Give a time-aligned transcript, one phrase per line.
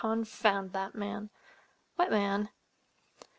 [0.03, 1.29] "Confound that man!"
[1.95, 2.49] "What man?"